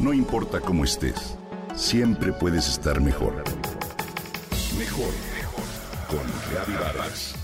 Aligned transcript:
No 0.00 0.14
importa 0.14 0.60
cómo 0.60 0.84
estés, 0.84 1.36
siempre 1.76 2.32
puedes 2.32 2.66
estar 2.68 3.02
mejor. 3.02 3.44
Mejor, 4.78 5.12
mejor. 5.36 5.64
Con 6.08 6.26
Reavivadas. 6.50 7.34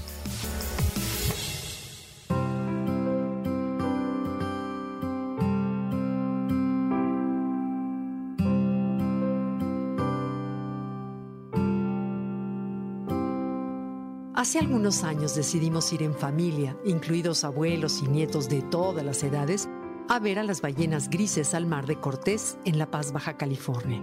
Hace 14.35 14.61
algunos 14.61 15.03
años 15.03 15.35
decidimos 15.35 15.93
ir 15.93 16.03
en 16.03 16.15
familia, 16.15 16.77
incluidos 16.85 17.45
abuelos 17.45 18.01
y 18.03 18.07
nietos 18.07 18.49
de 18.49 18.63
todas 18.63 19.05
las 19.05 19.23
edades, 19.25 19.69
a 20.09 20.19
ver 20.21 20.39
a 20.39 20.45
las 20.45 20.61
ballenas 20.61 21.11
grises 21.11 21.55
al 21.55 21.67
mar 21.67 21.87
de 21.87 21.99
Cortés 21.99 22.59
en 22.65 22.79
La 22.79 22.91
Paz, 22.91 23.13
Baja 23.13 23.37
California. 23.37 24.01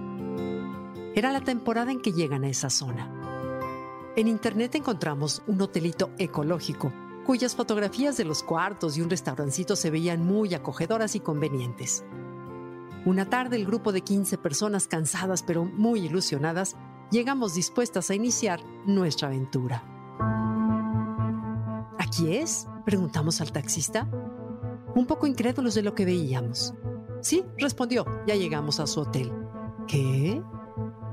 Era 1.15 1.31
la 1.31 1.41
temporada 1.41 1.91
en 1.91 2.01
que 2.01 2.11
llegan 2.11 2.43
a 2.43 2.49
esa 2.49 2.69
zona. 2.69 3.09
En 4.15 4.27
internet 4.27 4.75
encontramos 4.75 5.43
un 5.47 5.61
hotelito 5.61 6.11
ecológico, 6.17 6.91
cuyas 7.25 7.55
fotografías 7.55 8.17
de 8.17 8.25
los 8.25 8.43
cuartos 8.43 8.97
y 8.97 9.01
un 9.01 9.09
restaurancito 9.09 9.75
se 9.75 9.91
veían 9.91 10.25
muy 10.25 10.53
acogedoras 10.53 11.15
y 11.15 11.21
convenientes. 11.21 12.03
Una 13.05 13.29
tarde 13.29 13.55
el 13.55 13.65
grupo 13.65 13.91
de 13.91 14.01
15 14.01 14.37
personas 14.37 14.87
cansadas 14.87 15.41
pero 15.41 15.65
muy 15.65 16.01
ilusionadas 16.01 16.75
llegamos 17.11 17.53
dispuestas 17.53 18.09
a 18.09 18.15
iniciar 18.15 18.61
nuestra 18.85 19.29
aventura. 19.29 19.83
¿Aquí 21.97 22.35
es? 22.35 22.67
preguntamos 22.85 23.39
al 23.39 23.53
taxista 23.53 24.09
un 24.95 25.05
poco 25.05 25.27
incrédulos 25.27 25.75
de 25.75 25.83
lo 25.83 25.95
que 25.95 26.05
veíamos. 26.05 26.73
Sí, 27.21 27.43
respondió, 27.57 28.05
ya 28.27 28.35
llegamos 28.35 28.79
a 28.79 28.87
su 28.87 29.01
hotel. 29.01 29.31
¿Qué? 29.87 30.41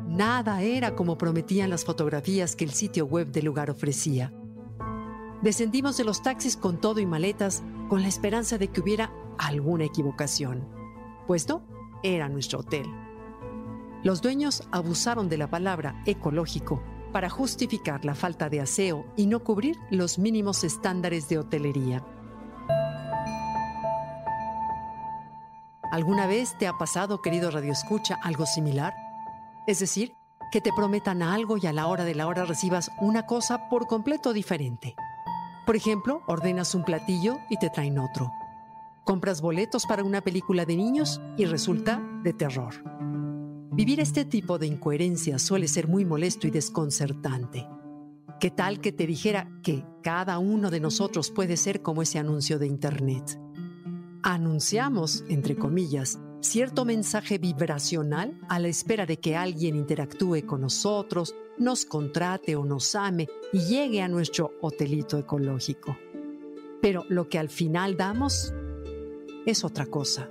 Nada 0.07 0.63
era 0.63 0.97
como 0.97 1.17
prometían 1.17 1.71
las 1.71 1.85
fotografías 1.85 2.57
que 2.57 2.65
el 2.65 2.73
sitio 2.73 3.07
web 3.07 3.29
del 3.29 3.45
lugar 3.45 3.71
ofrecía. 3.71 4.33
Descendimos 5.43 5.97
de 5.97 6.05
los 6.05 6.23
taxis 6.23 6.57
con 6.57 6.81
todo 6.81 7.01
y 7.01 7.07
maletas, 7.07 7.63
con 7.89 8.03
la 8.03 8.09
esperanza 8.09 8.59
de 8.59 8.69
que 8.69 8.81
hubiera 8.81 9.13
alguna 9.39 9.85
equivocación. 9.85 10.69
Pues 11.27 11.49
no, 11.49 11.63
era 12.03 12.29
nuestro 12.29 12.61
hotel. 12.61 12.87
Los 14.03 14.21
dueños 14.21 14.67
abusaron 14.73 15.29
de 15.29 15.39
la 15.39 15.49
palabra 15.49 16.03
ecológico 16.07 16.83
para 17.13 17.31
justificar 17.31 18.05
la 18.05 18.15
falta 18.15 18.49
de 18.49 18.61
aseo 18.61 19.07
y 19.17 19.27
no 19.27 19.45
cubrir 19.45 19.77
los 19.91 20.19
mínimos 20.19 20.65
estándares 20.65 21.29
de 21.29 21.39
hotelería. 21.39 22.05
¿Alguna 25.91 26.29
vez 26.29 26.57
te 26.57 26.69
ha 26.69 26.79
pasado, 26.79 27.21
querido 27.21 27.51
Radio 27.51 27.73
Escucha, 27.73 28.17
algo 28.23 28.47
similar? 28.47 28.95
Es 29.67 29.81
decir, 29.81 30.13
que 30.53 30.61
te 30.61 30.71
prometan 30.73 31.21
algo 31.21 31.57
y 31.57 31.67
a 31.67 31.73
la 31.73 31.89
hora 31.89 32.05
de 32.05 32.15
la 32.15 32.29
hora 32.29 32.45
recibas 32.45 32.93
una 33.01 33.27
cosa 33.27 33.69
por 33.69 33.89
completo 33.89 34.33
diferente. 34.33 34.95
Por 35.67 35.75
ejemplo, 35.75 36.23
ordenas 36.29 36.77
un 36.77 36.85
platillo 36.85 37.39
y 37.51 37.57
te 37.57 37.71
traen 37.71 37.99
otro. 37.99 38.31
Compras 39.05 39.41
boletos 39.41 39.85
para 39.87 40.05
una 40.05 40.21
película 40.21 40.65
de 40.65 40.77
niños 40.77 41.21
y 41.37 41.47
resulta 41.47 42.01
de 42.23 42.35
terror. 42.35 42.85
Vivir 43.73 43.99
este 43.99 44.25
tipo 44.25 44.59
de 44.59 44.69
incoherencia 44.69 45.41
suele 45.41 45.67
ser 45.67 45.89
muy 45.89 46.05
molesto 46.05 46.47
y 46.47 46.51
desconcertante. 46.53 47.67
¿Qué 48.39 48.53
tal 48.53 48.81
que 48.81 48.93
te 48.93 49.09
dijera 49.09 49.49
que 49.65 49.85
cada 50.05 50.39
uno 50.39 50.71
de 50.71 50.79
nosotros 50.79 51.33
puede 51.33 51.57
ser 51.57 51.83
como 51.83 52.03
ese 52.03 52.21
anuncio 52.21 52.61
de 52.61 52.69
Internet? 52.69 53.41
Anunciamos, 54.35 55.25
entre 55.29 55.57
comillas, 55.57 56.19
cierto 56.41 56.85
mensaje 56.85 57.39
vibracional 57.39 58.39
a 58.49 58.59
la 58.59 58.69
espera 58.69 59.07
de 59.07 59.19
que 59.19 59.37
alguien 59.37 59.77
interactúe 59.77 60.47
con 60.47 60.61
nosotros, 60.61 61.35
nos 61.59 61.85
contrate 61.85 62.57
o 62.57 62.65
nos 62.65 62.95
ame 62.95 63.29
y 63.53 63.61
llegue 63.61 64.01
a 64.03 64.09
nuestro 64.09 64.53
hotelito 64.61 65.19
ecológico. 65.19 65.97
Pero 66.81 67.05
lo 67.09 67.29
que 67.29 67.39
al 67.39 67.51
final 67.51 67.97
damos 67.97 68.55
es 69.47 69.65
otra 69.65 69.87
cosa. 69.87 70.31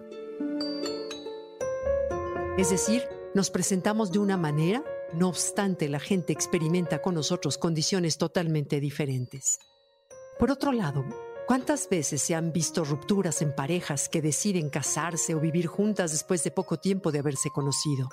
Es 2.57 2.71
decir, 2.71 3.03
nos 3.35 3.51
presentamos 3.51 4.11
de 4.11 4.19
una 4.19 4.37
manera, 4.37 4.83
no 5.13 5.29
obstante 5.29 5.87
la 5.87 5.99
gente 5.99 6.33
experimenta 6.33 7.01
con 7.01 7.15
nosotros 7.15 7.57
condiciones 7.57 8.17
totalmente 8.17 8.79
diferentes. 8.79 9.59
Por 10.39 10.51
otro 10.51 10.71
lado, 10.71 11.05
¿Cuántas 11.49 11.89
veces 11.89 12.21
se 12.21 12.35
han 12.35 12.53
visto 12.53 12.85
rupturas 12.85 13.41
en 13.41 13.55
parejas 13.55 14.07
que 14.07 14.21
deciden 14.21 14.69
casarse 14.69 15.33
o 15.33 15.39
vivir 15.39 15.65
juntas 15.65 16.11
después 16.11 16.43
de 16.43 16.51
poco 16.51 16.77
tiempo 16.77 17.11
de 17.11 17.17
haberse 17.17 17.49
conocido? 17.49 18.07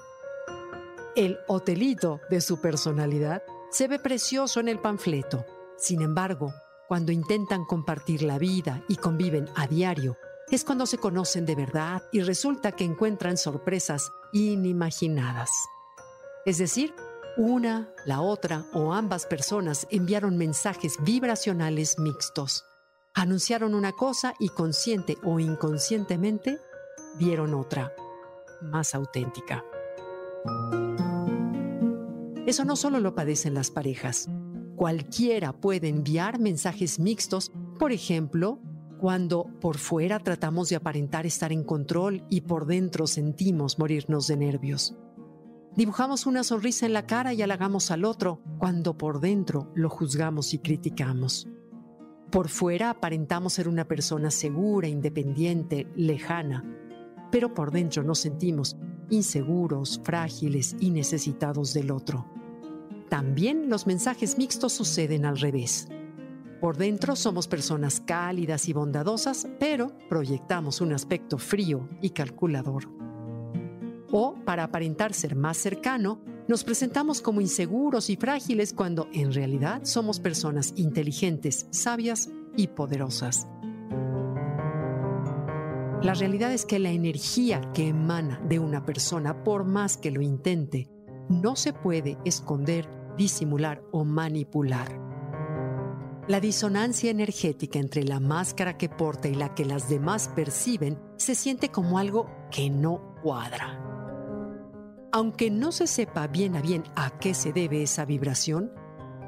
El 1.15 1.39
hotelito 1.47 2.23
de 2.31 2.41
su 2.41 2.63
personalidad 2.63 3.43
se 3.71 3.89
ve 3.89 3.99
precioso 3.99 4.59
en 4.59 4.69
el 4.69 4.81
panfleto. 4.81 5.45
Sin 5.77 6.01
embargo, 6.01 6.55
cuando 6.89 7.13
intentan 7.13 7.67
compartir 7.67 8.23
la 8.23 8.39
vida 8.39 8.83
y 8.89 8.97
conviven 8.97 9.51
a 9.55 9.67
diario, 9.67 10.17
es 10.51 10.65
cuando 10.65 10.87
se 10.87 10.97
conocen 10.97 11.45
de 11.45 11.57
verdad 11.57 12.05
y 12.13 12.23
resulta 12.23 12.73
que 12.73 12.85
encuentran 12.85 13.37
sorpresas 13.37 14.11
inimaginadas. 14.33 15.51
Es 16.47 16.57
decir, 16.57 16.95
una, 17.37 17.93
la 18.07 18.23
otra 18.23 18.65
o 18.73 18.95
ambas 18.95 19.27
personas 19.27 19.87
enviaron 19.91 20.39
mensajes 20.39 20.95
vibracionales 21.05 21.99
mixtos 21.99 22.65
anunciaron 23.17 23.75
una 23.75 23.93
cosa 23.93 24.35
y 24.39 24.51
consciente 24.51 25.17
o 25.25 25.41
inconscientemente 25.41 26.59
dieron 27.19 27.55
otra, 27.55 27.95
más 28.61 28.95
auténtica. 28.95 29.65
Eso 32.47 32.65
no 32.67 32.77
solo 32.77 33.01
lo 33.01 33.15
padecen 33.15 33.55
las 33.55 33.71
parejas. 33.71 34.29
Cualquiera 34.77 35.55
puede 35.55 35.89
enviar 35.89 36.39
mensajes 36.39 37.01
mixtos, 37.01 37.51
por 37.79 37.91
ejemplo, 37.91 38.61
cuando 39.01 39.47
por 39.61 39.79
fuera 39.79 40.19
tratamos 40.21 40.69
de 40.69 40.77
aparentar 40.77 41.25
estar 41.25 41.53
en 41.53 41.65
control 41.65 42.23
y 42.29 42.43
por 42.43 42.67
dentro 42.67 43.07
sentimos 43.07 43.79
morirnos 43.79 44.27
de 44.27 44.37
nervios. 44.37 44.95
Dibujamos 45.75 46.27
una 46.27 46.45
sonrisa 46.45 46.85
en 46.85 46.93
la 46.93 47.07
cara 47.07 47.33
y 47.33 47.41
halagamos 47.41 47.91
al 47.91 48.05
otro 48.05 48.43
cuando 48.59 48.97
por 48.97 49.21
dentro 49.21 49.73
lo 49.75 49.89
juzgamos 49.89 50.53
y 50.53 50.59
criticamos. 50.59 51.49
Por 52.37 52.51
fuera 52.51 52.91
aparentamos 52.91 53.55
ser 53.55 53.67
una 53.67 53.89
persona 53.89 54.31
segura, 54.31 54.89
independiente, 54.89 55.87
lejana, 55.97 56.63
pero 57.33 57.55
por 57.55 57.71
dentro 57.71 58.03
nos 58.03 58.19
sentimos 58.19 58.77
inseguros, 59.09 60.03
frágiles 60.05 60.77
y 60.79 60.91
necesitados 60.91 61.73
del 61.73 61.91
otro. 61.91 62.27
También 63.09 63.71
los 63.71 63.87
mensajes 63.87 64.37
mixtos 64.37 64.75
suceden 64.75 65.25
al 65.25 65.39
revés. 65.39 65.89
Por 66.61 66.77
dentro 66.77 67.17
somos 67.17 67.49
personas 67.49 68.03
cálidas 68.05 68.69
y 68.69 68.75
bondadosas, 68.75 69.49
pero 69.59 69.97
proyectamos 70.11 70.83
un 70.83 70.93
aspecto 70.93 71.39
frío 71.39 71.89
y 72.03 72.11
calculador. 72.11 72.87
O, 74.13 74.35
para 74.45 74.65
aparentar 74.65 75.15
ser 75.15 75.37
más 75.37 75.57
cercano, 75.57 76.21
nos 76.49 76.63
presentamos 76.63 77.21
como 77.21 77.41
inseguros 77.41 78.09
y 78.09 78.17
frágiles 78.17 78.73
cuando 78.73 79.09
en 79.13 79.33
realidad 79.33 79.81
somos 79.85 80.21
personas 80.21 80.73
inteligentes, 80.77 81.67
sabias 81.71 82.31
y 82.57 82.69
poderosas. 82.69 83.49
La 86.03 86.15
realidad 86.15 86.53
es 86.53 86.65
que 86.65 86.79
la 86.79 86.91
energía 86.91 87.61
que 87.73 87.89
emana 87.89 88.41
de 88.49 88.59
una 88.61 88.85
persona, 88.85 89.43
por 89.43 89.65
más 89.65 89.97
que 89.97 90.11
lo 90.11 90.21
intente, 90.21 90.89
no 91.29 91.57
se 91.57 91.73
puede 91.73 92.17
esconder, 92.25 92.89
disimular 93.17 93.83
o 93.91 94.05
manipular. 94.05 95.01
La 96.29 96.39
disonancia 96.39 97.11
energética 97.11 97.79
entre 97.79 98.05
la 98.05 98.21
máscara 98.21 98.77
que 98.77 98.89
porta 98.89 99.29
y 99.29 99.35
la 99.35 99.55
que 99.55 99.65
las 99.65 99.89
demás 99.89 100.29
perciben 100.29 100.99
se 101.17 101.35
siente 101.35 101.71
como 101.71 101.99
algo 101.99 102.31
que 102.51 102.69
no 102.69 103.15
cuadra. 103.23 104.06
Aunque 105.17 105.51
no 105.51 105.73
se 105.73 105.87
sepa 105.87 106.27
bien 106.27 106.57
a 106.57 106.61
bien 106.61 106.85
a 106.95 107.19
qué 107.19 107.33
se 107.33 107.51
debe 107.51 107.83
esa 107.83 108.05
vibración, 108.05 108.71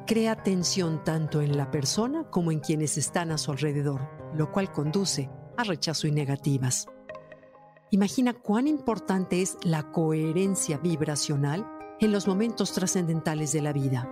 crea 0.06 0.43
tensión 0.43 1.02
tanto 1.02 1.40
en 1.40 1.56
la 1.56 1.70
persona 1.70 2.25
como 2.25 2.52
en 2.52 2.61
quienes 2.61 2.99
están 2.99 3.31
a 3.31 3.38
su 3.38 3.52
alrededor, 3.52 4.06
lo 4.35 4.52
cual 4.52 4.70
conduce 4.70 5.31
a 5.56 5.64
rechazo 5.64 6.06
y 6.06 6.12
negativas. 6.12 6.88
Imagina 7.90 8.35
cuán 8.35 8.69
importante 8.69 9.40
es 9.40 9.56
la 9.62 9.90
coherencia 9.90 10.76
vibracional 10.76 11.67
en 12.00 12.12
los 12.12 12.29
momentos 12.29 12.75
trascendentales 12.75 13.52
de 13.52 13.62
la 13.62 13.73
vida. 13.73 14.06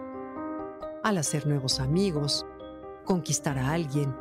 Al 1.04 1.18
hacer 1.18 1.46
nuevos 1.46 1.78
amigos, 1.78 2.46
conquistar 3.04 3.58
a 3.58 3.72
alguien, 3.72 4.16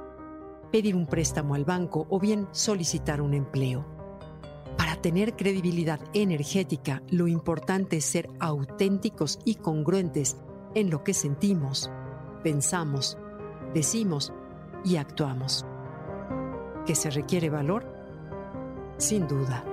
pedir 0.73 0.93
un 0.93 1.07
préstamo 1.07 1.55
al 1.55 1.63
banco 1.63 2.05
o 2.09 2.19
bien 2.19 2.49
solicitar 2.51 3.21
un 3.21 3.33
empleo 3.33 3.94
tener 5.05 5.35
credibilidad 5.35 5.99
energética, 6.15 7.03
lo 7.11 7.27
importante 7.27 7.97
es 7.97 8.05
ser 8.05 8.27
auténticos 8.39 9.37
y 9.45 9.53
congruentes 9.53 10.35
en 10.73 10.89
lo 10.89 11.03
que 11.03 11.13
sentimos, 11.13 11.91
pensamos, 12.41 13.15
decimos 13.71 14.33
y 14.83 14.95
actuamos. 14.95 15.63
¿Que 16.87 16.95
se 16.95 17.11
requiere 17.11 17.51
valor? 17.51 17.85
Sin 18.97 19.27
duda. 19.27 19.63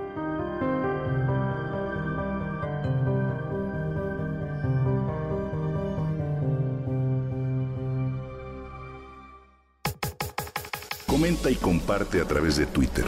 Comenta 11.07 11.49
y 11.49 11.55
comparte 11.55 12.21
a 12.21 12.25
través 12.25 12.57
de 12.57 12.67
Twitter. 12.67 13.07